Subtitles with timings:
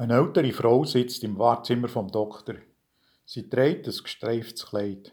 [0.00, 2.54] Eine ältere Frau sitzt im Wartezimmer vom Doktor.
[3.26, 5.12] Sie trägt ein gestreiftes Kleid.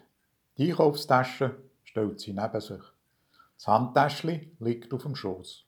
[0.56, 2.80] Die Einkaufstasche stellt sie neben sich.
[3.58, 5.66] Das Handtäschchen liegt auf dem Schoß.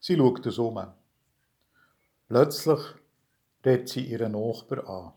[0.00, 0.84] Sie schaut es um.
[2.26, 2.80] Plötzlich
[3.64, 5.12] redet sie ihren Nachbar an.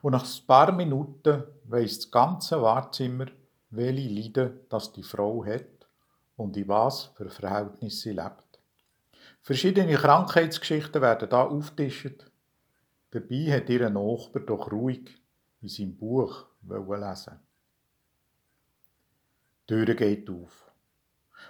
[0.00, 3.26] Und nach ein paar Minuten weiss das ganze Wartezimmer,
[3.70, 5.88] welche Leiden das die Frau hat
[6.36, 8.60] und in was für Verhältnisse sie lebt.
[9.42, 12.30] Verschiedene Krankheitsgeschichten werden da aufgetischt
[13.14, 15.08] Dabei hat ihr Nachbar doch ruhig
[15.60, 17.38] in seinem Buch lesen.
[19.68, 20.72] Die Tür geht auf.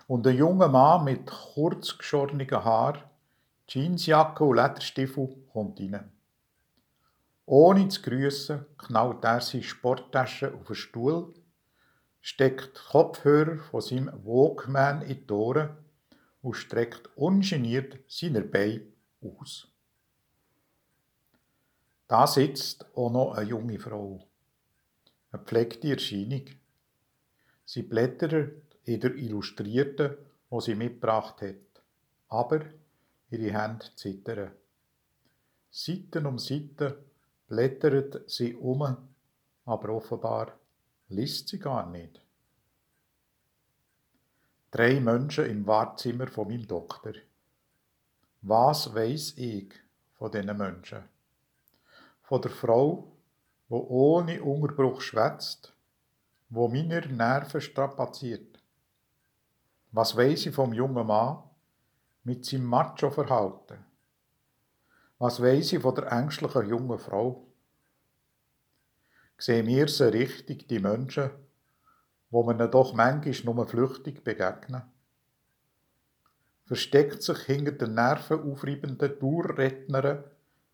[0.07, 3.05] Und ein junger Mann mit kurz geschorenen Haaren,
[3.67, 6.13] Jeansjacke und Lederstiefel kommt rein.
[7.47, 11.33] Ohne zu grüßen, knallt er seine Sporttasche auf den Stuhl,
[12.21, 15.71] steckt Kopfhörer von seinem Walkman in die Ohren
[16.43, 18.83] und streckt ungeniert seine Beine
[19.23, 19.74] aus.
[22.07, 24.27] Da sitzt auch noch eine junge Frau.
[25.31, 26.45] Eine pflegte Erscheinung.
[27.65, 28.53] Sie blättert
[28.85, 30.17] in der Illustrierten,
[30.51, 31.83] die sie mitgebracht hat.
[32.29, 32.61] Aber
[33.31, 34.53] ihre Hände zittern.
[35.71, 36.95] Seiten um Seiten
[37.49, 38.83] blättert sie um,
[39.65, 40.59] aber offenbar
[41.09, 42.21] liest sie gar nicht.
[44.71, 47.15] Drei Menschen im Wartezimmer von meinem Doktor.
[48.43, 49.73] Was weiß ich
[50.15, 51.14] von diesen Menschen?
[52.25, 53.13] Von der Frau,
[53.69, 55.75] wo ohne Unterbruch schwätzt,
[56.49, 58.63] wo meine Nerven strapaziert.
[59.93, 61.43] Was weiß ich vom jungen Mann
[62.25, 63.85] mit seinem Macho-Verhalten?
[65.19, 67.47] Was weiß ich von der ängstlichen jungen Frau?
[69.39, 71.31] Sehen wir sie richtig, die Menschen,
[72.31, 74.83] wo man doch manchmal nur flüchtig begegnen?
[76.65, 80.25] Versteckt sich hinter den nervenaufreibenden Durchrednern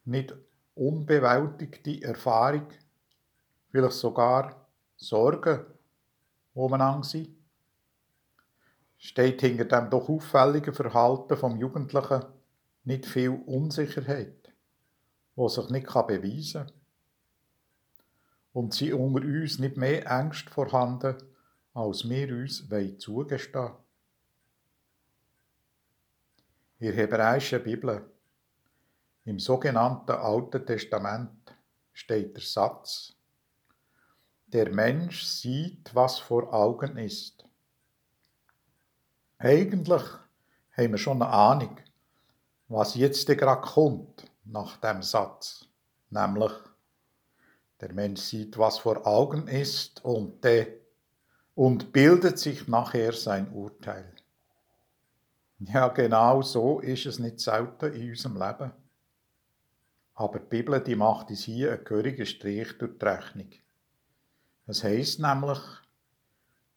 [0.04, 0.34] nicht
[0.80, 2.66] unbewältigte Erfahrung,
[3.70, 5.66] vielleicht sogar Sorgen
[6.54, 7.36] umeinander sind?
[8.96, 12.24] Steht hinter dem doch auffälligen Verhalten vom Jugendlichen
[12.84, 14.52] nicht viel Unsicherheit,
[15.36, 16.72] wo sich nicht beweisen kann?
[18.52, 21.16] Und sind unter uns nicht mehr Ängste vorhanden,
[21.74, 22.66] als wir uns
[22.98, 23.72] zugestehen
[26.78, 28.10] In der hebräischen Bibel
[29.24, 31.30] im sogenannten Alten Testament
[31.92, 33.14] steht der Satz,
[34.46, 37.44] der Mensch sieht, was vor Augen ist.
[39.38, 40.02] Eigentlich
[40.76, 41.76] haben wir schon eine Ahnung,
[42.68, 45.66] was jetzt gerade kommt nach dem Satz,
[46.10, 46.52] nämlich
[47.80, 50.44] der Mensch sieht, was vor Augen ist und,
[51.54, 54.14] und bildet sich nachher sein Urteil.
[55.60, 58.72] Ja, genau so ist es nicht selten in unserem Leben.
[60.14, 63.50] Aber die Bibel die macht uns hier einen gehörigen Strich durch die Rechnung.
[64.66, 65.58] Es heißt nämlich,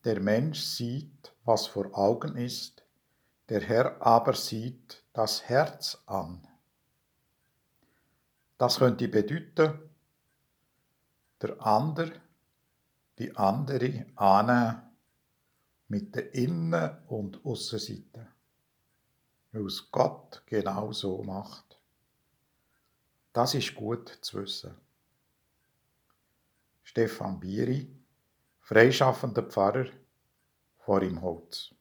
[0.04, 2.84] der Mensch sieht, was vor Augen ist,
[3.50, 6.48] der Herr aber sieht das Herz an.
[8.58, 9.80] Das könnte bedeuten,
[11.42, 12.14] der andere,
[13.20, 14.82] die andere annehmen
[15.90, 18.28] mit der Innen- und Aussenseite,
[19.52, 21.73] weil es Gott genau so macht.
[23.34, 24.76] Das ist gut zu wissen.
[26.84, 27.92] Stefan Bieri,
[28.60, 29.88] freischaffender Pfarrer
[30.78, 31.74] vor im Holz.